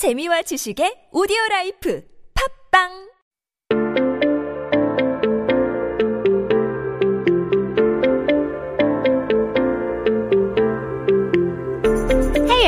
재미와 0.00 0.40
지식의 0.48 1.12
오디오 1.12 1.36
라이프. 1.50 2.00
팝빵 2.32 3.09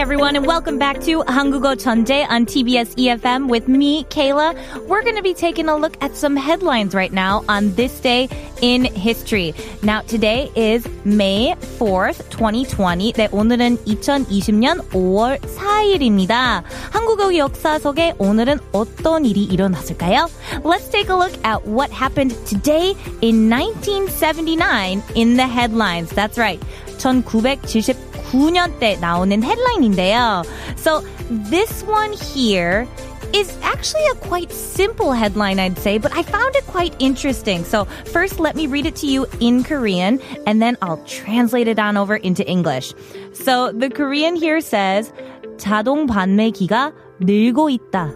everyone, 0.01 0.35
and 0.35 0.45
welcome 0.45 0.77
back 0.77 1.01
to 1.01 1.23
Hangugo 1.23 1.75
Chanje 1.75 2.25
on 2.29 2.45
TBS 2.45 2.95
EFM 2.95 3.49
with 3.49 3.67
me, 3.67 4.03
Kayla. 4.05 4.55
We're 4.87 5.01
going 5.01 5.15
to 5.15 5.23
be 5.23 5.33
taking 5.33 5.69
a 5.69 5.75
look 5.75 5.97
at 6.01 6.15
some 6.15 6.35
headlines 6.35 6.93
right 6.93 7.11
now 7.11 7.43
on 7.49 7.73
this 7.73 7.99
day 7.99 8.29
in 8.61 8.85
history. 8.85 9.55
Now, 9.81 10.01
today 10.01 10.51
is 10.55 10.87
May 11.03 11.55
4th, 11.79 12.29
2020. 12.29 13.13
네, 13.13 13.27
오늘은 13.31 13.77
2020년 13.85 14.87
5월 14.89 15.39
4일입니다. 15.39 16.63
한국어 16.91 17.35
역사 17.35 17.79
속에 17.79 18.13
오늘은 18.19 18.59
어떤 18.71 19.25
일이 19.25 19.43
일어났을까요? 19.45 20.29
Let's 20.63 20.89
take 20.89 21.09
a 21.09 21.15
look 21.15 21.33
at 21.43 21.67
what 21.67 21.91
happened 21.91 22.35
today 22.45 22.95
in 23.21 23.49
1979 23.49 25.03
in 25.15 25.37
the 25.37 25.47
headlines. 25.47 26.11
That's 26.11 26.37
right. 26.37 26.61
1979 26.97 28.10
년 28.33 28.79
때 28.79 28.97
나오는 28.99 29.41
헤드라인인데요. 29.43 30.43
So 30.75 31.01
this 31.49 31.83
one 31.83 32.13
here 32.13 32.87
is 33.33 33.51
actually 33.61 34.05
a 34.07 34.15
quite 34.15 34.51
simple 34.51 35.11
headline, 35.11 35.59
I'd 35.59 35.77
say, 35.77 35.97
but 35.97 36.13
I 36.15 36.23
found 36.23 36.55
it 36.55 36.65
quite 36.67 36.95
interesting. 36.99 37.63
So 37.65 37.85
first, 38.11 38.39
let 38.39 38.55
me 38.55 38.67
read 38.67 38.85
it 38.85 38.95
to 38.97 39.07
you 39.07 39.27
in 39.39 39.63
Korean, 39.63 40.21
and 40.45 40.61
then 40.61 40.77
I'll 40.81 41.03
translate 41.05 41.67
it 41.67 41.79
on 41.79 41.97
over 41.97 42.15
into 42.15 42.47
English. 42.47 42.93
So 43.33 43.71
the 43.71 43.89
Korean 43.89 44.35
here 44.35 44.61
says, 44.61 45.11
자동 45.57 46.07
판매기가 46.07 46.93
늘고 47.19 47.69
있다. 47.69 48.13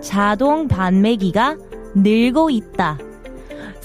자동 0.00 0.68
판매기가 0.68 1.56
늘고 1.96 2.50
있다. 2.50 2.98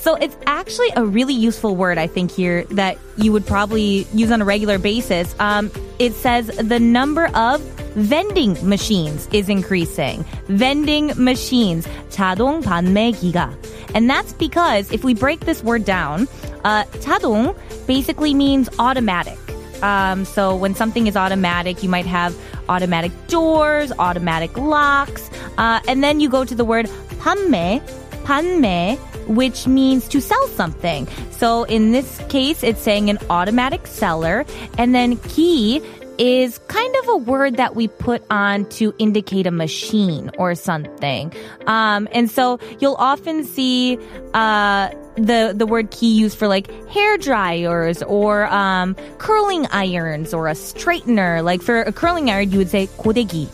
So 0.02 0.16
it's 0.16 0.36
actually 0.46 0.90
a 0.96 1.06
really 1.06 1.34
useful 1.34 1.76
word, 1.76 1.98
I 1.98 2.08
think, 2.08 2.32
here 2.32 2.64
that 2.72 2.98
you 3.18 3.32
would 3.32 3.46
probably 3.46 4.08
use 4.14 4.32
on 4.32 4.42
a 4.42 4.46
regular 4.46 4.78
basis. 4.78 5.36
Um, 5.40 5.72
it 6.00 6.14
says 6.14 6.48
the 6.48 6.80
number 6.80 7.28
of 7.36 7.62
vending 7.96 8.58
machines 8.68 9.28
is 9.32 9.50
increasing. 9.50 10.24
Vending 10.48 11.12
machines, 11.16 11.88
자동 12.10 12.62
판매기가. 12.62 13.54
And 13.96 14.10
that's 14.10 14.34
because 14.34 14.92
if 14.92 15.04
we 15.04 15.14
break 15.14 15.42
this 15.42 15.64
word 15.64 15.86
down, 15.86 16.28
uh, 16.64 16.84
자동 17.00 17.56
basically 17.88 18.34
means 18.34 18.70
automatic. 18.78 19.38
Um, 19.82 20.26
so 20.26 20.56
when 20.56 20.76
something 20.76 21.08
is 21.08 21.16
automatic, 21.16 21.84
you 21.84 21.90
might 21.90 22.06
have 22.06 22.36
automatic 22.70 23.12
doors, 23.28 23.92
automatic 24.00 24.58
locks, 24.58 25.30
uh, 25.58 25.80
and 25.88 26.04
then 26.04 26.20
you 26.20 26.30
go 26.30 26.44
to 26.44 26.56
the 26.56 26.66
word 26.66 26.88
판매, 27.20 27.82
판매, 28.24 28.98
which 29.27 29.67
means 29.67 30.09
to 30.09 30.21
sell 30.21 30.47
something. 30.49 31.09
So 31.31 31.65
in 31.65 31.93
this 31.93 32.21
case, 32.29 32.63
it's 32.63 32.81
saying 32.81 33.11
an 33.11 33.19
automatic 33.31 33.87
seller. 33.87 34.45
And 34.79 34.95
then 34.95 35.17
key 35.19 35.83
is 36.19 36.59
kind 36.69 36.95
of 37.03 37.09
a 37.09 37.17
word 37.17 37.57
that 37.57 37.75
we 37.75 37.89
put 37.89 38.23
on 38.31 38.65
to 38.67 38.95
indicate 38.99 39.47
a 39.47 39.51
machine 39.51 40.31
or 40.39 40.55
something. 40.55 41.33
Um, 41.67 42.07
and 42.13 42.31
so 42.31 42.61
you'll 42.81 42.97
often 42.97 43.45
see 43.45 43.99
uh, 44.35 44.91
the 45.17 45.53
the 45.55 45.67
word 45.67 45.91
key 45.91 46.13
used 46.15 46.39
for 46.39 46.49
like 46.49 46.71
hair 46.89 47.19
dryers 47.19 48.03
or 48.03 48.47
um, 48.47 48.95
curling 49.19 49.67
irons 49.69 50.33
or 50.33 50.49
a 50.49 50.53
straightener. 50.53 51.43
Like 51.43 51.63
for 51.63 51.83
a 51.83 51.93
curling 51.93 52.31
iron, 52.31 52.51
you 52.51 52.59
would 52.59 52.71
say 52.71 52.87
kodegi. 52.99 53.47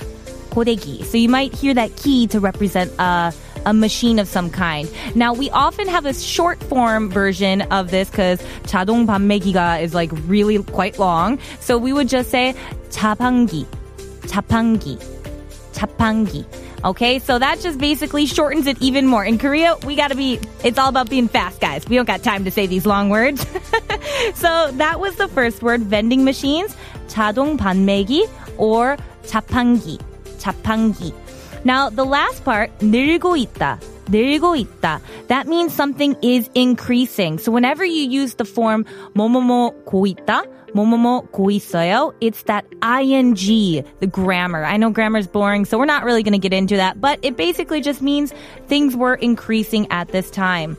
kodegi. 0.50 1.04
So 1.04 1.16
you 1.16 1.28
might 1.28 1.54
hear 1.54 1.74
that 1.74 1.96
key 1.96 2.26
to 2.28 2.40
represent 2.40 2.90
a 2.98 3.02
uh, 3.02 3.30
a 3.65 3.73
machine 3.73 4.19
of 4.19 4.27
some 4.27 4.49
kind. 4.49 4.89
Now 5.15 5.33
we 5.33 5.49
often 5.51 5.87
have 5.87 6.05
a 6.05 6.13
short 6.13 6.61
form 6.63 7.09
version 7.09 7.61
of 7.71 7.91
this 7.91 8.09
because 8.09 8.41
자동 8.63 9.05
판매기가 9.05 9.81
is 9.81 9.93
like 9.93 10.11
really 10.27 10.61
quite 10.63 10.99
long. 10.99 11.39
So 11.59 11.77
we 11.77 11.93
would 11.93 12.09
just 12.09 12.29
say 12.29 12.55
자판기, 12.89 13.65
자판기, 14.27 14.99
자판기. 15.73 16.45
Okay, 16.83 17.19
so 17.19 17.39
that 17.39 17.61
just 17.61 17.79
basically 17.79 18.25
shortens 18.25 18.67
it 18.67 18.81
even 18.81 19.07
more. 19.07 19.23
In 19.23 19.37
Korea, 19.37 19.77
we 19.85 19.95
gotta 19.95 20.15
be, 20.15 20.37
it's 20.65 20.77
all 20.77 20.89
about 20.89 21.09
being 21.09 21.29
fast, 21.29 21.61
guys. 21.61 21.87
We 21.87 21.95
don't 21.95 22.05
got 22.05 22.23
time 22.23 22.43
to 22.43 22.51
say 22.51 22.67
these 22.67 22.85
long 22.85 23.09
words. 23.09 23.47
so 24.35 24.69
that 24.73 24.99
was 24.99 25.15
the 25.15 25.29
first 25.29 25.63
word, 25.63 25.81
vending 25.83 26.25
machines, 26.25 26.75
자동 27.07 27.57
판매기 27.57 28.27
or 28.57 28.97
자판기, 29.23 29.97
자판기. 30.39 31.13
Now, 31.63 31.89
the 31.89 32.05
last 32.05 32.43
part, 32.43 32.71
늘고 32.79 33.37
있다. 33.37 33.79
늘고 34.09 34.55
있다. 34.55 34.99
That 35.27 35.47
means 35.47 35.73
something 35.73 36.15
is 36.21 36.49
increasing. 36.55 37.37
So 37.37 37.51
whenever 37.51 37.85
you 37.85 38.03
use 38.03 38.35
the 38.35 38.45
form 38.45 38.85
뭐뭐뭐 39.15 39.85
고 39.85 40.05
있다, 40.05 40.43
뭐뭐뭐 40.73 41.31
고 41.31 41.49
있어요, 41.51 42.13
it's 42.19 42.43
that 42.43 42.65
ing, 42.83 43.35
the 43.99 44.07
grammar. 44.07 44.65
I 44.65 44.77
know 44.77 44.89
grammar 44.89 45.19
is 45.19 45.27
boring, 45.27 45.65
so 45.65 45.77
we're 45.77 45.85
not 45.85 46.03
really 46.03 46.23
going 46.23 46.33
to 46.33 46.39
get 46.39 46.53
into 46.53 46.75
that, 46.77 46.99
but 46.99 47.19
it 47.21 47.37
basically 47.37 47.79
just 47.79 48.01
means 48.01 48.33
things 48.67 48.95
were 48.95 49.15
increasing 49.15 49.87
at 49.89 50.09
this 50.09 50.29
time. 50.29 50.75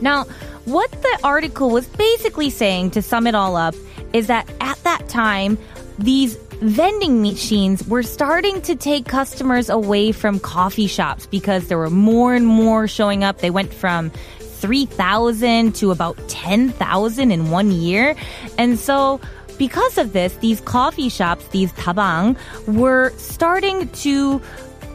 Now, 0.00 0.24
what 0.64 0.90
the 0.90 1.18
article 1.24 1.70
was 1.70 1.86
basically 1.86 2.50
saying 2.50 2.90
to 2.92 3.02
sum 3.02 3.26
it 3.26 3.34
all 3.34 3.56
up 3.56 3.74
is 4.12 4.26
that 4.28 4.48
at 4.60 4.82
that 4.84 5.08
time, 5.08 5.58
these 5.99 6.35
vending 6.61 7.21
machines 7.21 7.85
were 7.87 8.03
starting 8.03 8.61
to 8.61 8.75
take 8.75 9.05
customers 9.05 9.69
away 9.69 10.11
from 10.11 10.39
coffee 10.39 10.87
shops 10.87 11.25
because 11.27 11.67
there 11.67 11.77
were 11.77 11.89
more 11.89 12.33
and 12.33 12.47
more 12.47 12.87
showing 12.87 13.23
up. 13.23 13.39
They 13.39 13.51
went 13.51 13.73
from 13.73 14.11
3,000 14.39 15.75
to 15.75 15.91
about 15.91 16.17
10,000 16.29 17.31
in 17.31 17.51
one 17.51 17.71
year. 17.71 18.15
And 18.57 18.79
so 18.79 19.19
because 19.57 19.97
of 19.97 20.13
this, 20.13 20.35
these 20.37 20.61
coffee 20.61 21.09
shops, 21.09 21.47
these 21.49 21.71
tabang, 21.73 22.37
were 22.65 23.11
starting 23.17 23.89
to 23.89 24.41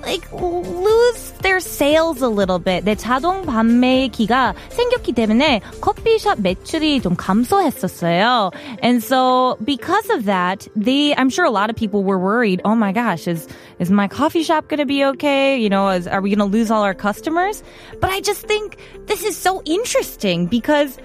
like 0.03 0.31
lose 0.33 1.31
their 1.41 1.59
sales 1.59 2.21
a 2.21 2.27
little 2.27 2.59
bit. 2.59 2.83
내 2.83 2.95
자동 2.95 3.45
판매기가 3.45 4.53
생겼기 4.69 5.13
때문에 5.13 5.61
커피숍 5.81 6.41
매출이 6.41 7.01
좀 7.01 7.15
감소했었어요. 7.15 8.51
And 8.81 9.01
so 9.03 9.57
because 9.63 10.09
of 10.09 10.25
that, 10.25 10.67
they 10.75 11.15
I'm 11.15 11.29
sure 11.29 11.45
a 11.45 11.51
lot 11.51 11.69
of 11.69 11.75
people 11.75 12.03
were 12.03 12.19
worried, 12.19 12.61
"Oh 12.65 12.75
my 12.75 12.91
gosh, 12.91 13.27
is 13.27 13.47
is 13.79 13.89
my 13.89 14.07
coffee 14.07 14.43
shop 14.43 14.67
going 14.67 14.79
to 14.79 14.85
be 14.85 15.03
okay? 15.15 15.57
You 15.57 15.69
know, 15.69 15.89
is, 15.89 16.07
are 16.07 16.21
we 16.21 16.29
going 16.29 16.43
to 16.43 16.51
lose 16.51 16.69
all 16.69 16.83
our 16.83 16.93
customers?" 16.95 17.63
But 18.01 18.11
I 18.11 18.19
just 18.19 18.45
think 18.45 18.77
this 19.07 19.23
is 19.23 19.37
so 19.37 19.61
interesting 19.65 20.47
because 20.47 20.97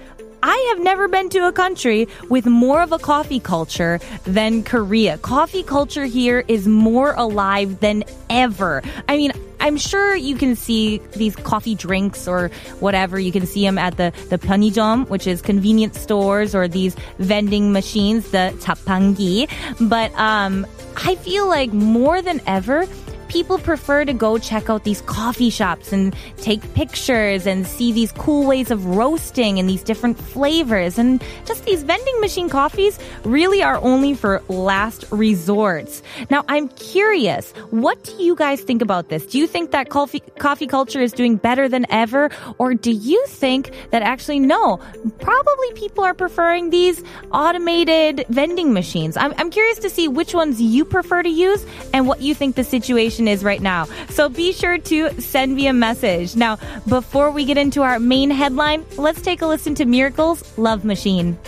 I 0.43 0.73
have 0.73 0.83
never 0.83 1.07
been 1.07 1.29
to 1.29 1.47
a 1.47 1.51
country 1.51 2.07
with 2.29 2.45
more 2.45 2.81
of 2.81 2.91
a 2.91 2.99
coffee 2.99 3.39
culture 3.39 3.99
than 4.23 4.63
Korea. 4.63 5.17
Coffee 5.17 5.63
culture 5.63 6.05
here 6.05 6.45
is 6.47 6.67
more 6.67 7.13
alive 7.13 7.79
than 7.81 8.03
ever. 8.29 8.81
I 9.09 9.17
mean, 9.17 9.33
I'm 9.59 9.75
sure 9.75 10.15
you 10.15 10.37
can 10.37 10.55
see 10.55 10.99
these 11.15 11.35
coffee 11.35 11.75
drinks 11.75 12.27
or 12.27 12.49
whatever. 12.79 13.19
You 13.19 13.33
can 13.33 13.45
see 13.45 13.63
them 13.65 13.77
at 13.77 13.97
the, 13.97 14.13
the 14.29 14.37
편의점, 14.37 15.09
which 15.09 15.27
is 15.27 15.41
convenience 15.41 15.99
stores 15.99 16.55
or 16.55 16.69
these 16.69 16.95
vending 17.17 17.73
machines, 17.73 18.31
the 18.31 18.53
자판기. 18.59 19.49
But, 19.89 20.13
um, 20.13 20.65
I 20.95 21.15
feel 21.15 21.47
like 21.47 21.73
more 21.73 22.21
than 22.21 22.41
ever, 22.47 22.85
people 23.28 23.58
prefer 23.58 24.04
to 24.04 24.12
go 24.12 24.38
check 24.38 24.70
out 24.70 24.84
these 24.84 25.00
coffee 25.02 25.50
shops 25.50 25.92
and 25.92 26.14
take 26.36 26.60
pictures 26.74 27.46
and 27.46 27.66
see 27.66 27.92
these 27.92 28.12
cool 28.12 28.46
ways 28.46 28.70
of 28.70 28.84
roasting 28.86 29.58
and 29.58 29.68
these 29.68 29.82
different 29.82 30.18
flavors. 30.18 30.98
And 30.98 31.22
just 31.44 31.64
these 31.64 31.82
vending 31.82 32.20
machine 32.20 32.48
coffees 32.48 32.98
really 33.24 33.62
are 33.62 33.78
only 33.78 34.14
for 34.14 34.42
last 34.48 35.04
resorts. 35.10 36.02
Now, 36.30 36.44
I'm 36.48 36.68
curious, 36.68 37.52
what 37.70 38.02
do 38.04 38.22
you 38.22 38.34
guys 38.34 38.60
think 38.60 38.82
about 38.82 39.08
this? 39.08 39.26
Do 39.26 39.38
you 39.38 39.46
think 39.46 39.70
that 39.70 39.88
coffee, 39.88 40.20
coffee 40.38 40.66
culture 40.66 41.00
is 41.00 41.12
doing 41.12 41.36
better 41.36 41.68
than 41.68 41.86
ever? 41.90 42.30
Or 42.58 42.74
do 42.74 42.90
you 42.90 43.24
think 43.28 43.70
that 43.90 44.02
actually, 44.02 44.40
no, 44.40 44.78
probably 45.20 45.72
people 45.74 46.04
are 46.04 46.14
preferring 46.14 46.70
these 46.70 47.02
automated 47.32 48.26
vending 48.28 48.72
machines? 48.72 49.16
I'm, 49.16 49.32
I'm 49.38 49.50
curious 49.50 49.78
to 49.80 49.90
see 49.90 50.08
which 50.08 50.34
ones 50.34 50.60
you 50.60 50.84
prefer 50.84 51.22
to 51.22 51.28
use 51.28 51.64
and 51.92 52.06
what 52.06 52.20
you 52.20 52.34
think 52.34 52.56
the 52.56 52.64
situation 52.64 53.13
is 53.20 53.44
right 53.44 53.62
now. 53.62 53.86
So 54.10 54.28
be 54.28 54.52
sure 54.52 54.78
to 54.78 55.20
send 55.20 55.54
me 55.54 55.66
a 55.66 55.72
message. 55.72 56.36
Now, 56.36 56.58
before 56.88 57.30
we 57.30 57.44
get 57.44 57.58
into 57.58 57.82
our 57.82 57.98
main 57.98 58.30
headline, 58.30 58.84
let's 58.96 59.20
take 59.20 59.42
a 59.42 59.46
listen 59.46 59.74
to 59.76 59.84
Miracle's 59.84 60.56
Love 60.58 60.84
Machine. 60.84 61.38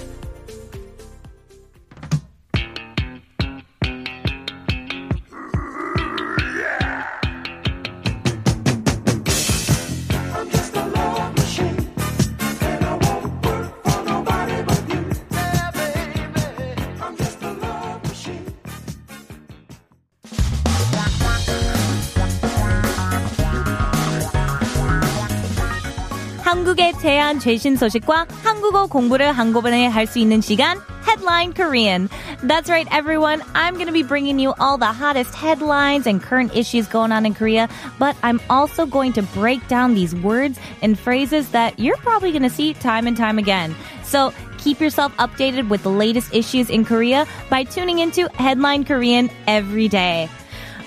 한국의 26.75 26.91
제한 26.99 27.39
최신 27.39 27.77
소식과 27.77 28.25
한국어 28.43 28.85
공부를 28.85 29.31
한꺼번에 29.31 29.87
할 29.87 30.05
수 30.05 30.19
있는 30.19 30.41
시간 30.41 30.77
Headline 31.07 31.53
Korean. 31.53 32.09
That's 32.43 32.69
right, 32.69 32.85
everyone. 32.91 33.41
I'm 33.55 33.75
going 33.75 33.87
to 33.87 33.93
be 33.93 34.03
bringing 34.03 34.37
you 34.37 34.53
all 34.59 34.77
the 34.77 34.91
hottest 34.91 35.33
headlines 35.33 36.07
and 36.07 36.21
current 36.21 36.53
issues 36.53 36.87
going 36.87 37.13
on 37.13 37.25
in 37.25 37.33
Korea, 37.33 37.69
but 37.99 38.17
I'm 38.21 38.41
also 38.49 38.85
going 38.85 39.13
to 39.13 39.23
break 39.31 39.65
down 39.69 39.95
these 39.95 40.13
words 40.13 40.59
and 40.81 40.99
phrases 40.99 41.51
that 41.51 41.79
you're 41.79 41.95
probably 42.03 42.33
going 42.33 42.43
to 42.43 42.49
see 42.49 42.73
time 42.73 43.07
and 43.07 43.15
time 43.15 43.39
again. 43.39 43.73
So 44.03 44.33
keep 44.57 44.81
yourself 44.81 45.15
updated 45.15 45.69
with 45.69 45.83
the 45.83 45.89
latest 45.89 46.35
issues 46.35 46.69
in 46.69 46.83
Korea 46.83 47.27
by 47.49 47.63
tuning 47.63 47.99
into 47.99 48.27
Headline 48.35 48.83
Korean 48.83 49.31
every 49.47 49.87
day. 49.87 50.27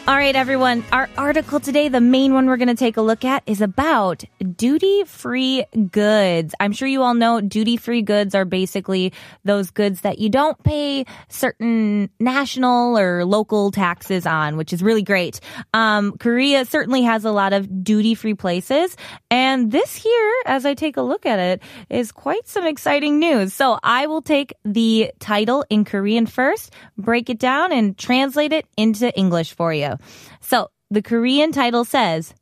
All 0.10 0.16
right, 0.16 0.36
everyone. 0.36 0.84
Our 0.92 1.08
article 1.20 1.60
today, 1.60 1.88
the 1.88 2.02
main 2.02 2.34
one 2.34 2.48
we're 2.48 2.58
going 2.58 2.70
to 2.70 2.74
take 2.74 2.98
a 2.98 3.02
look 3.02 3.24
at, 3.24 3.44
is 3.46 3.62
about 3.62 4.24
duty 4.56 5.04
free 5.06 5.64
goods. 5.92 6.56
I'm 6.60 6.72
sure 6.72 6.88
you 6.88 7.04
all 7.04 7.14
know 7.14 7.42
duty 7.42 7.78
free 7.78 8.02
goods 8.02 8.34
are 8.34 8.44
basically 8.44 9.14
those 9.46 9.70
goods 9.70 10.02
that 10.02 10.18
you 10.18 10.30
don't 10.30 10.58
pay 10.64 11.06
certain 11.28 12.10
national 12.20 12.98
or 12.98 13.24
local 13.24 13.70
taxes 13.70 14.26
on, 14.26 14.58
which 14.58 14.74
is 14.74 14.82
really 14.82 15.04
great. 15.04 15.42
Um, 15.76 16.18
Korea 16.18 16.66
certainly 16.66 17.04
has 17.04 17.24
a 17.24 17.32
lot 17.32 17.54
of 17.54 17.84
duty 17.84 18.16
free 18.16 18.34
places. 18.34 18.98
And 19.30 19.72
this 19.72 19.94
here, 19.94 20.34
as 20.48 20.66
I 20.66 20.74
take 20.74 20.98
a 20.98 21.04
look 21.04 21.28
at 21.28 21.38
it, 21.38 21.62
is 21.88 22.12
quite 22.12 22.48
some 22.48 22.66
exciting 22.66 23.20
news. 23.20 23.54
So 23.54 23.78
I 23.84 24.08
will 24.08 24.24
take 24.24 24.56
the 24.66 25.12
title 25.20 25.66
in 25.70 25.86
Korean 25.86 26.26
first, 26.26 26.74
break 26.98 27.30
it 27.30 27.38
down, 27.38 27.72
and 27.72 27.96
translate 27.96 28.54
it 28.54 28.66
into 28.76 29.16
English 29.16 29.54
for 29.54 29.72
you. 29.72 29.99
So 30.41 30.69
the 30.91 31.03
Korean 31.03 31.53
title 31.53 31.85
says, 31.85 32.35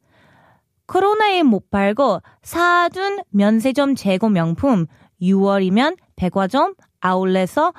코로나에 0.86 1.42
못 1.42 1.70
팔고 1.70 2.20
사둔 2.42 3.20
면세점 3.30 3.94
재고 3.94 4.28
명품 4.28 4.86
6월이면 5.22 5.96
백화점 6.16 6.74
아울렛에서 7.00 7.72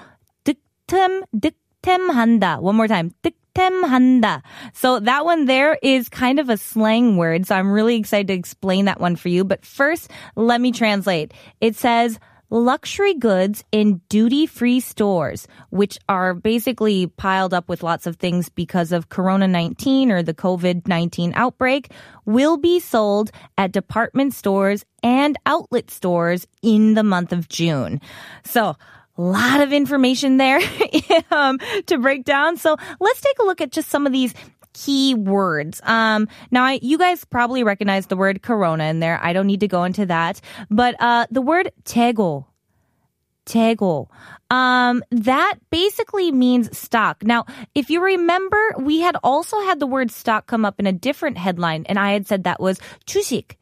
득템 0.44 1.24
득템한다. 1.40 2.60
One 2.60 2.76
more 2.76 2.88
time. 2.88 3.12
득템한다. 3.22 4.42
So 4.74 5.00
that 5.00 5.26
one 5.26 5.46
there 5.46 5.78
is 5.84 6.10
kind 6.10 6.40
of 6.40 6.50
a 6.50 6.58
slang 6.58 7.18
word. 7.18 7.46
So 7.46 7.56
I'm 7.56 7.72
really 7.72 7.96
excited 7.96 8.28
to 8.28 8.34
explain 8.34 8.86
that 8.86 9.00
one 9.00 9.16
for 9.16 9.30
you. 9.30 9.44
But 9.44 9.66
first, 9.66 10.10
let 10.36 10.60
me 10.62 10.72
translate. 10.72 11.34
It 11.62 11.76
says 11.76 12.20
luxury 12.51 13.15
goods 13.15 13.65
in 13.73 14.01
duty 14.09 14.47
free 14.47 14.81
stores, 14.81 15.47
which 15.71 15.99
are 16.09 16.35
basically 16.35 17.07
piled 17.07 17.53
up 17.53 17.69
with 17.69 17.83
lots 17.83 18.07
of 18.07 18.17
things 18.17 18.49
because 18.49 18.93
of 18.93 19.09
Corona 19.09 19.49
19 19.49 20.11
or 20.11 20.23
the 20.23 20.35
COVID 20.35 20.87
19 20.87 21.33
outbreak, 21.35 21.93
will 22.25 22.57
be 22.57 22.81
sold 22.81 23.31
at 23.57 23.73
department 23.73 24.35
stores 24.35 24.85
and 25.03 25.37
outlet 25.47 25.91
stores 25.91 26.47
in 26.63 26.95
the 26.95 27.05
month 27.05 27.33
of 27.33 27.49
June. 27.49 28.01
So, 28.45 28.77
a 29.17 29.23
lot 29.23 29.61
of 29.61 29.73
information 29.73 30.37
there 30.37 30.61
um, 31.33 31.59
to 31.87 31.99
break 31.99 32.25
down. 32.25 32.57
So 32.57 32.77
let's 33.01 33.21
take 33.21 33.39
a 33.41 33.45
look 33.45 33.61
at 33.61 33.73
just 33.73 33.89
some 33.89 34.07
of 34.07 34.13
these 34.13 34.33
key 34.78 35.14
words. 35.14 35.82
Um, 35.84 36.28
now, 36.52 36.64
I, 36.66 36.80
you 36.82 36.98
guys 36.98 37.24
probably 37.26 37.64
recognize 37.64 38.08
the 38.08 38.18
word 38.18 38.42
corona 38.42 38.86
in 38.86 39.00
there. 39.00 39.20
I 39.22 39.34
don't 39.34 39.48
need 39.48 39.62
to 39.62 39.68
go 39.68 39.84
into 39.84 40.06
that. 40.08 40.42
But 40.70 40.96
uh, 41.00 41.28
the 41.32 41.42
word 41.42 41.72
재고, 41.86 42.46
재고, 43.46 44.08
um, 44.50 45.04
that 45.12 45.56
basically 45.70 46.32
means 46.32 46.76
stock. 46.78 47.24
Now, 47.24 47.46
if 47.76 47.90
you 47.90 48.04
remember, 48.04 48.76
we 48.80 49.00
had 49.00 49.16
also 49.24 49.60
had 49.62 49.80
the 49.80 49.88
word 49.88 50.12
stock 50.12 50.48
come 50.48 50.66
up 50.66 50.80
in 50.80 50.88
a 50.88 50.94
different 50.94 51.38
headline, 51.38 51.86
and 51.88 51.98
I 51.98 52.14
had 52.14 52.28
said 52.28 52.44
that 52.44 52.60
was 52.60 52.80
주식. 53.06 53.57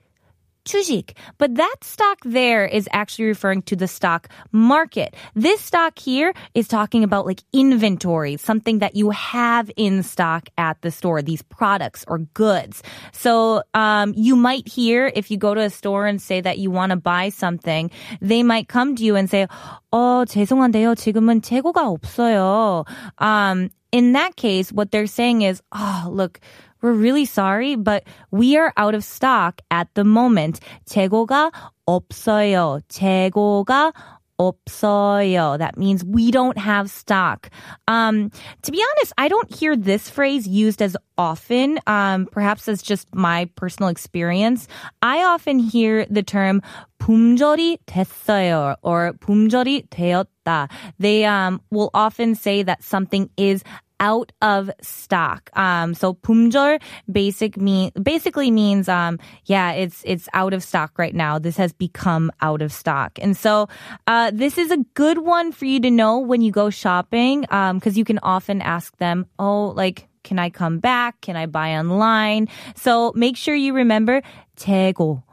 주식. 0.65 1.15
But 1.37 1.55
that 1.55 1.75
stock 1.81 2.19
there 2.23 2.65
is 2.65 2.87
actually 2.91 3.25
referring 3.25 3.63
to 3.63 3.75
the 3.75 3.87
stock 3.87 4.29
market. 4.51 5.15
This 5.35 5.61
stock 5.61 5.97
here 5.97 6.33
is 6.53 6.67
talking 6.67 7.03
about 7.03 7.25
like 7.25 7.43
inventory, 7.53 8.37
something 8.37 8.79
that 8.79 8.95
you 8.95 9.09
have 9.11 9.71
in 9.75 10.03
stock 10.03 10.49
at 10.57 10.81
the 10.81 10.91
store, 10.91 11.21
these 11.21 11.41
products 11.41 12.05
or 12.07 12.19
goods. 12.33 12.83
So, 13.11 13.63
um, 13.73 14.13
you 14.15 14.35
might 14.35 14.67
hear 14.67 15.11
if 15.13 15.31
you 15.31 15.37
go 15.37 15.53
to 15.53 15.61
a 15.61 15.69
store 15.69 16.05
and 16.05 16.21
say 16.21 16.41
that 16.41 16.57
you 16.59 16.71
want 16.71 16.91
to 16.91 16.95
buy 16.95 17.29
something, 17.29 17.91
they 18.21 18.43
might 18.43 18.67
come 18.67 18.95
to 18.95 19.03
you 19.03 19.15
and 19.15 19.29
say, 19.29 19.47
어, 19.91 20.25
죄송한데요. 20.25 20.95
지금은 20.95 21.41
재고가 21.41 21.87
없어요. 21.87 22.85
Um, 23.17 23.71
in 23.91 24.13
that 24.13 24.35
case, 24.35 24.71
what 24.71 24.91
they're 24.91 25.07
saying 25.07 25.41
is, 25.41 25.61
oh, 25.73 26.07
look, 26.09 26.39
we're 26.85 26.93
really 26.93 27.25
sorry, 27.25 27.75
but 27.75 28.03
we 28.31 28.57
are 28.57 28.73
out 28.77 28.95
of 28.95 29.03
stock 29.03 29.61
at 29.69 29.87
the 29.93 30.03
moment. 30.03 30.59
재고가 30.85 31.51
없어요. 31.87 32.81
재고가 32.89 33.93
없어요. 34.41 35.59
That 35.59 35.77
means 35.77 36.03
we 36.03 36.31
don't 36.31 36.57
have 36.57 36.89
stock. 36.89 37.49
Um, 37.87 38.31
to 38.63 38.71
be 38.71 38.81
honest, 38.81 39.13
I 39.17 39.27
don't 39.27 39.53
hear 39.53 39.75
this 39.75 40.09
phrase 40.09 40.47
used 40.47 40.81
as 40.81 40.97
often. 41.17 41.79
Um, 41.85 42.25
perhaps 42.25 42.65
that's 42.65 42.81
just 42.81 43.13
my 43.13 43.45
personal 43.55 43.89
experience. 43.89 44.67
I 45.01 45.23
often 45.23 45.59
hear 45.59 46.05
the 46.09 46.23
term 46.23 46.61
품절이 46.99 47.77
됐어요 47.85 48.75
or 48.81 49.13
품절이 49.19 49.89
되었다. 49.89 50.69
They 50.97 51.25
um, 51.25 51.61
will 51.69 51.91
often 51.93 52.35
say 52.35 52.63
that 52.63 52.83
something 52.83 53.29
is 53.37 53.63
out 54.01 54.31
of 54.41 54.69
stock. 54.81 55.49
Um, 55.53 55.93
so 55.93 56.15
품절 56.15 56.81
basic 57.09 57.55
mean 57.55 57.91
basically 58.01 58.49
means 58.49 58.89
um, 58.89 59.19
yeah, 59.45 59.71
it's 59.71 60.01
it's 60.03 60.27
out 60.33 60.53
of 60.53 60.63
stock 60.63 60.97
right 60.97 61.13
now. 61.13 61.37
This 61.37 61.55
has 61.57 61.71
become 61.71 62.31
out 62.41 62.61
of 62.61 62.73
stock, 62.73 63.19
and 63.21 63.37
so 63.37 63.69
uh, 64.07 64.31
this 64.33 64.57
is 64.57 64.71
a 64.71 64.77
good 64.95 65.19
one 65.19 65.51
for 65.53 65.65
you 65.65 65.79
to 65.81 65.91
know 65.91 66.17
when 66.17 66.41
you 66.41 66.51
go 66.51 66.69
shopping 66.69 67.41
because 67.41 67.93
um, 67.93 67.97
you 67.97 68.03
can 68.03 68.19
often 68.23 68.61
ask 68.61 68.97
them, 68.97 69.27
oh, 69.39 69.69
like. 69.77 70.09
Can 70.23 70.37
I 70.37 70.51
come 70.51 70.77
back? 70.77 71.19
Can 71.21 71.35
I 71.35 71.47
buy 71.47 71.73
online? 71.81 72.47
So 72.75 73.11
make 73.15 73.35
sure 73.35 73.55
you 73.55 73.73
remember 73.73 74.21
재고, 74.55 75.23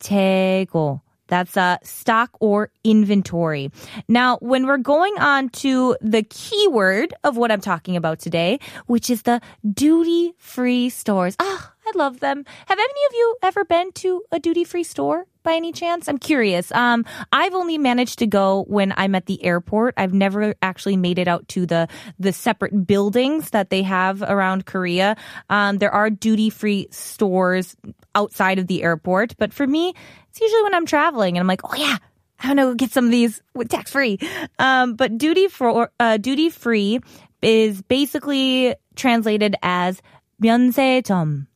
재고. 0.00 1.02
That's 1.27 1.57
a 1.57 1.79
stock 1.83 2.31
or 2.39 2.71
inventory. 2.83 3.71
Now, 4.07 4.37
when 4.41 4.67
we're 4.67 4.77
going 4.77 5.17
on 5.19 5.49
to 5.49 5.97
the 6.01 6.23
keyword 6.23 7.13
of 7.23 7.37
what 7.37 7.51
I'm 7.51 7.61
talking 7.61 7.95
about 7.95 8.19
today, 8.19 8.59
which 8.87 9.09
is 9.09 9.23
the 9.23 9.41
duty 9.69 10.33
free 10.37 10.89
stores. 10.89 11.35
Ah, 11.39 11.73
I 11.85 11.91
love 11.95 12.19
them. 12.19 12.45
Have 12.65 12.79
any 12.79 13.05
of 13.07 13.13
you 13.13 13.37
ever 13.43 13.65
been 13.65 13.91
to 13.93 14.23
a 14.31 14.39
duty 14.39 14.63
free 14.63 14.83
store? 14.83 15.25
by 15.45 15.53
any 15.53 15.71
chance? 15.71 16.09
I'm 16.09 16.17
curious. 16.17 16.71
Um, 16.73 17.05
I've 17.31 17.53
only 17.53 17.77
managed 17.77 18.19
to 18.19 18.27
go 18.27 18.65
when 18.67 18.93
I'm 18.97 19.15
at 19.15 19.27
the 19.27 19.41
airport. 19.45 19.93
I've 19.95 20.13
never 20.13 20.55
actually 20.61 20.97
made 20.97 21.19
it 21.19 21.29
out 21.29 21.47
to 21.49 21.65
the 21.65 21.87
the 22.19 22.33
separate 22.33 22.85
buildings 22.85 23.51
that 23.51 23.69
they 23.69 23.83
have 23.83 24.21
around 24.21 24.65
Korea. 24.65 25.15
Um, 25.49 25.77
there 25.77 25.91
are 25.91 26.09
duty 26.09 26.49
free 26.49 26.87
stores 26.91 27.77
outside 28.14 28.58
of 28.58 28.66
the 28.66 28.82
airport, 28.82 29.36
but 29.38 29.52
for 29.52 29.66
me, 29.66 29.94
it's 30.28 30.40
usually 30.40 30.62
when 30.62 30.74
I'm 30.74 30.86
traveling 30.86 31.36
and 31.36 31.42
I'm 31.42 31.48
like, 31.48 31.62
oh 31.64 31.74
yeah, 31.74 31.96
I 32.42 32.48
want 32.48 32.60
to 32.60 32.74
get 32.74 32.92
some 32.92 33.06
of 33.06 33.10
these 33.10 33.42
with 33.54 33.68
tax 33.68 33.90
free. 33.90 34.18
Um, 34.58 34.94
but 34.94 35.18
duty 35.18 35.48
for 35.48 35.90
uh, 36.00 36.16
duty 36.16 36.50
free 36.50 37.00
is 37.42 37.82
basically 37.82 38.74
translated 38.96 39.56
as 39.62 40.00
면세점. 40.42 41.46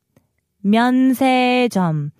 면세점. 0.64 2.12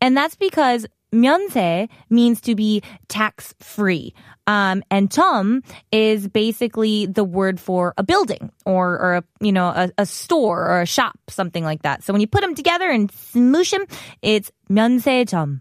And 0.00 0.16
that's 0.16 0.36
because 0.36 0.86
면세 1.12 1.88
means 2.10 2.40
to 2.42 2.54
be 2.54 2.82
tax 3.08 3.54
free. 3.60 4.14
Um, 4.46 4.82
and 4.90 5.10
점 5.10 5.62
is 5.92 6.26
basically 6.26 7.06
the 7.06 7.22
word 7.22 7.60
for 7.60 7.94
a 7.96 8.02
building 8.02 8.50
or, 8.66 8.98
or 8.98 9.14
a, 9.16 9.24
you 9.40 9.52
know, 9.52 9.68
a, 9.68 9.90
a, 9.98 10.06
store 10.06 10.68
or 10.68 10.80
a 10.80 10.86
shop, 10.86 11.16
something 11.28 11.62
like 11.62 11.82
that. 11.82 12.02
So 12.02 12.12
when 12.12 12.20
you 12.20 12.26
put 12.26 12.40
them 12.40 12.56
together 12.56 12.90
and 12.90 13.10
smoosh 13.12 13.70
them, 13.70 13.86
it's 14.20 14.50
면세점. 14.68 15.60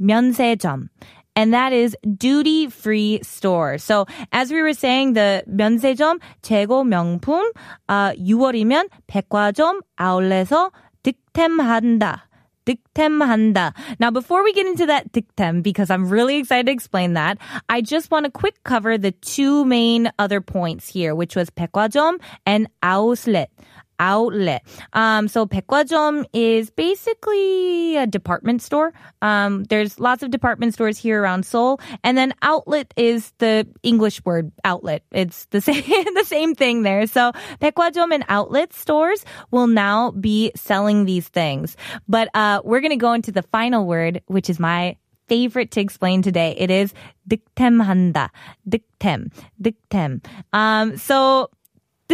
면세점. 0.00 0.90
And 1.34 1.54
that 1.54 1.72
is 1.72 1.96
duty 2.16 2.68
free 2.68 3.20
store. 3.22 3.78
So 3.78 4.06
as 4.32 4.52
we 4.52 4.62
were 4.62 4.72
saying, 4.72 5.14
the 5.14 5.44
면세점 5.48 6.18
재고 6.42 6.84
명품, 6.84 7.50
uh, 7.88 8.12
6월이면 8.12 8.88
백화점 9.06 9.80
아울렛에서 9.98 10.70
득템한다. 11.02 12.28
득템한다. 12.68 13.72
Now, 13.98 14.10
before 14.10 14.44
we 14.44 14.52
get 14.52 14.66
into 14.66 14.86
that 14.86 15.12
득템, 15.12 15.62
because 15.62 15.90
I'm 15.90 16.08
really 16.08 16.36
excited 16.36 16.66
to 16.66 16.72
explain 16.72 17.14
that, 17.14 17.38
I 17.68 17.80
just 17.80 18.10
want 18.10 18.26
to 18.26 18.30
quick 18.30 18.62
cover 18.64 18.98
the 18.98 19.12
two 19.12 19.64
main 19.64 20.10
other 20.18 20.40
points 20.40 20.88
here, 20.88 21.14
which 21.14 21.34
was 21.34 21.48
백화점 21.50 22.18
and 22.44 22.68
outlet 22.82 23.50
outlet. 24.02 24.64
Um, 24.92 25.28
so 25.28 25.46
백화점 25.46 26.24
is 26.32 26.70
basically 26.70 27.96
a 27.96 28.06
department 28.06 28.62
store. 28.62 28.92
Um, 29.22 29.64
there's 29.64 29.98
lots 29.98 30.22
of 30.22 30.30
department 30.30 30.74
stores 30.74 30.96
here 30.98 31.20
around 31.20 31.44
Seoul, 31.44 31.80
and 32.04 32.16
then 32.16 32.34
outlet 32.42 32.94
is 32.96 33.32
the 33.38 33.66
English 33.82 34.24
word 34.24 34.52
outlet. 34.64 35.02
It's 35.10 35.46
the 35.46 35.60
same 35.60 35.82
the 35.82 36.24
same 36.24 36.54
thing 36.54 36.82
there. 36.82 37.06
So 37.06 37.32
백화점 37.60 38.12
and 38.12 38.24
outlet 38.28 38.72
stores 38.72 39.24
will 39.50 39.66
now 39.66 40.12
be 40.12 40.52
selling 40.54 41.04
these 41.04 41.28
things. 41.28 41.76
But 42.08 42.28
uh, 42.34 42.62
we're 42.64 42.80
gonna 42.80 42.96
go 42.96 43.12
into 43.12 43.32
the 43.32 43.42
final 43.42 43.86
word, 43.86 44.22
which 44.26 44.48
is 44.48 44.58
my 44.58 44.96
favorite 45.28 45.70
to 45.72 45.80
explain 45.80 46.22
today. 46.22 46.54
It 46.56 46.70
is 46.70 46.94
득템한다. 47.28 48.30
득템. 48.68 49.30
득템. 49.60 50.24
Um, 50.52 50.96
so 50.96 51.50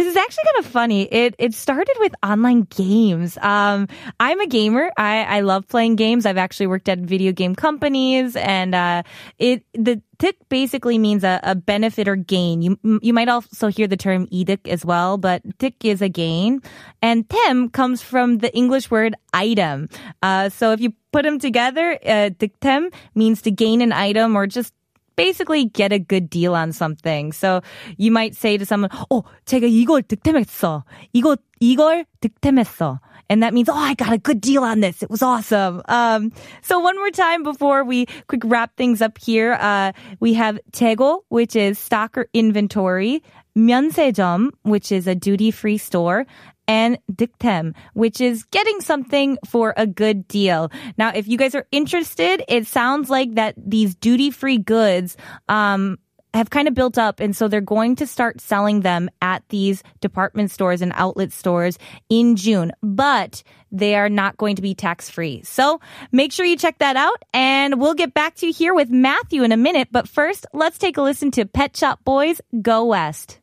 this 0.00 0.06
is 0.06 0.16
actually 0.16 0.44
kind 0.44 0.64
of 0.64 0.72
funny. 0.72 1.02
It 1.02 1.34
it 1.38 1.52
started 1.52 1.94
with 1.98 2.14
online 2.22 2.62
games. 2.62 3.36
Um, 3.36 3.86
I'm 4.18 4.40
a 4.40 4.46
gamer. 4.46 4.90
I, 4.96 5.24
I 5.24 5.40
love 5.40 5.68
playing 5.68 5.96
games. 5.96 6.24
I've 6.24 6.38
actually 6.38 6.68
worked 6.68 6.88
at 6.88 7.00
video 7.00 7.32
game 7.32 7.54
companies, 7.54 8.34
and 8.34 8.74
uh, 8.74 9.02
it 9.38 9.62
the 9.74 10.00
tick 10.18 10.36
basically 10.48 10.96
means 10.96 11.22
a, 11.22 11.38
a, 11.42 11.54
benefit 11.54 12.08
or 12.08 12.16
gain. 12.16 12.62
You 12.62 12.78
you 13.02 13.12
might 13.12 13.28
also 13.28 13.68
hear 13.68 13.86
the 13.86 13.98
term 13.98 14.26
edict 14.30 14.68
as 14.68 14.86
well, 14.86 15.18
but 15.18 15.42
tick 15.58 15.84
is 15.84 16.00
a 16.00 16.08
gain, 16.08 16.62
and 17.02 17.28
tem 17.28 17.68
comes 17.68 18.00
from 18.00 18.38
the 18.38 18.50
English 18.56 18.90
word 18.90 19.14
item. 19.34 19.90
Uh, 20.22 20.48
so 20.48 20.72
if 20.72 20.80
you 20.80 20.94
put 21.12 21.24
them 21.24 21.38
together, 21.38 21.98
uh, 22.06 22.30
tem 22.62 22.88
means 23.14 23.42
to 23.42 23.50
gain 23.50 23.82
an 23.82 23.92
item 23.92 24.34
or 24.34 24.46
just 24.46 24.72
basically 25.19 25.65
get 25.65 25.91
a 25.91 25.99
good 25.99 26.29
deal 26.29 26.55
on 26.55 26.71
something. 26.71 27.31
So 27.31 27.61
you 27.97 28.11
might 28.11 28.35
say 28.35 28.57
to 28.57 28.65
someone, 28.65 28.91
"Oh, 29.09 29.23
제가 29.45 29.67
이걸 29.67 30.03
득템했어. 30.03 30.83
이거 31.13 31.37
이걸 31.61 32.05
득템했어." 32.21 32.99
And 33.27 33.41
that 33.41 33.55
means, 33.55 33.69
oh, 33.69 33.73
I 33.75 33.95
got 33.95 34.13
a 34.13 34.19
good 34.19 34.39
deal 34.39 34.63
on 34.63 34.81
this. 34.81 35.01
It 35.01 35.09
was 35.09 35.23
awesome. 35.23 35.81
Um, 35.87 36.31
so 36.61 36.77
one 36.77 36.95
more 36.95 37.09
time 37.09 37.41
before 37.41 37.83
we 37.83 38.05
quick 38.27 38.43
wrap 38.45 38.77
things 38.77 39.01
up 39.01 39.17
here, 39.17 39.57
uh, 39.59 39.93
we 40.19 40.35
have 40.35 40.59
재고, 40.71 41.21
which 41.29 41.55
is 41.55 41.79
stock 41.79 42.15
or 42.19 42.27
inventory, 42.33 43.23
면세점, 43.57 44.51
which 44.61 44.91
is 44.91 45.07
a 45.07 45.15
duty-free 45.15 45.79
store, 45.79 46.27
and 46.70 46.98
득템, 47.14 47.74
which 47.94 48.20
is 48.20 48.44
getting 48.44 48.80
something 48.80 49.38
for 49.44 49.74
a 49.76 49.88
good 49.88 50.28
deal. 50.28 50.70
Now, 50.96 51.10
if 51.12 51.26
you 51.26 51.36
guys 51.36 51.56
are 51.56 51.66
interested, 51.72 52.44
it 52.46 52.68
sounds 52.68 53.10
like 53.10 53.34
that 53.34 53.54
these 53.56 53.96
duty-free 53.96 54.58
goods, 54.58 55.16
um, 55.48 55.98
have 56.32 56.48
kind 56.48 56.68
of 56.68 56.74
built 56.74 56.96
up 56.96 57.18
and 57.18 57.34
so 57.34 57.48
they're 57.48 57.60
going 57.60 57.96
to 57.96 58.06
start 58.06 58.40
selling 58.40 58.82
them 58.82 59.10
at 59.20 59.42
these 59.48 59.82
department 60.00 60.48
stores 60.52 60.80
and 60.80 60.92
outlet 60.94 61.32
stores 61.32 61.76
in 62.08 62.36
June 62.36 62.70
but 62.84 63.42
they 63.72 63.96
are 63.96 64.08
not 64.08 64.36
going 64.36 64.54
to 64.54 64.62
be 64.62 64.72
tax 64.72 65.10
free 65.10 65.42
so 65.42 65.80
make 66.12 66.30
sure 66.30 66.46
you 66.46 66.56
check 66.56 66.78
that 66.78 66.94
out 66.94 67.20
and 67.34 67.80
we'll 67.80 67.94
get 67.94 68.14
back 68.14 68.36
to 68.36 68.46
you 68.46 68.52
here 68.52 68.74
with 68.74 68.90
Matthew 68.90 69.42
in 69.42 69.50
a 69.50 69.56
minute 69.56 69.88
but 69.90 70.06
first 70.06 70.46
let's 70.52 70.78
take 70.78 70.96
a 70.96 71.02
listen 71.02 71.32
to 71.32 71.46
Pet 71.46 71.76
Shop 71.76 71.98
Boys 72.04 72.40
Go 72.62 72.84
West 72.84 73.40